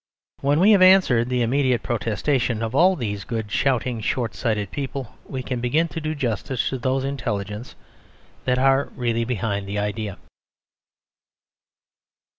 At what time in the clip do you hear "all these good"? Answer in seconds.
2.73-3.51